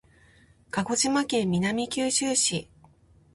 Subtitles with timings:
[0.71, 2.71] 鹿児島県南九州市